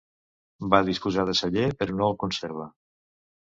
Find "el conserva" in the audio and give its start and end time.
2.09-2.69